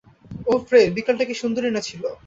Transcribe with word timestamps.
ওহ 0.47 0.59
Fred, 0.67 0.87
বিকেলটা 0.95 1.25
কি 1.29 1.35
সুন্দরই 1.41 1.71
না 1.75 1.81
ছিল। 1.87 2.03